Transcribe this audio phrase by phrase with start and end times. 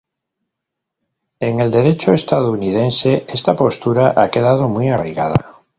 [1.39, 5.61] En el derecho estadounidense esta postura ha quedado muy arraigada.